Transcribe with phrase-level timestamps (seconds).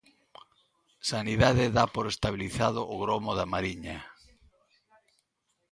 [1.11, 3.97] Sanidade da por estabilizado o gromo da Mariña.